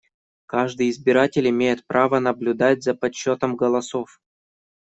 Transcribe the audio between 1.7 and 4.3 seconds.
право наблюдать за подсчётом голосов.